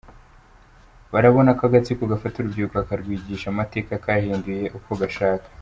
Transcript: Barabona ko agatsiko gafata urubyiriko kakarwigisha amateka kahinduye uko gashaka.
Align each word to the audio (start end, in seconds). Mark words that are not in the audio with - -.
Barabona 1.13 1.49
ko 1.57 1.63
agatsiko 1.67 2.01
gafata 2.11 2.35
urubyiriko 2.37 2.73
kakarwigisha 2.77 3.47
amateka 3.49 4.01
kahinduye 4.03 4.65
uko 4.79 4.91
gashaka. 5.01 5.47